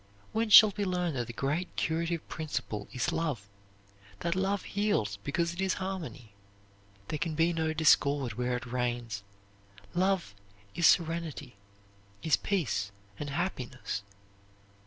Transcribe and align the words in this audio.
When 0.31 0.49
shall 0.49 0.73
we 0.75 0.83
learn 0.83 1.13
that 1.13 1.27
the 1.27 1.31
great 1.31 1.75
curative 1.75 2.27
principle 2.27 2.87
is 2.91 3.11
love, 3.11 3.47
that 4.21 4.33
love 4.35 4.63
heals 4.63 5.17
because 5.23 5.53
it 5.53 5.61
is 5.61 5.75
harmony? 5.75 6.33
There 7.09 7.19
can 7.19 7.35
be 7.35 7.53
no 7.53 7.71
discord 7.71 8.33
where 8.33 8.57
it 8.57 8.65
reigns. 8.65 9.21
Love 9.93 10.33
is 10.73 10.87
serenity, 10.87 11.55
is 12.23 12.35
peace 12.35 12.91
and 13.19 13.29
happiness. 13.29 14.01